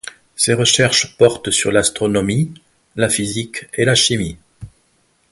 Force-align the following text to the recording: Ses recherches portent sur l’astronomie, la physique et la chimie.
Ses 0.35 0.55
recherches 0.55 1.15
portent 1.15 1.51
sur 1.51 1.71
l’astronomie, 1.71 2.51
la 2.95 3.07
physique 3.07 3.65
et 3.75 3.85
la 3.85 3.93
chimie. 3.93 4.39